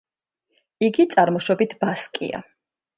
იგი 0.89 1.07
წარმოშობით 1.13 1.79
ბასკია. 1.87 2.45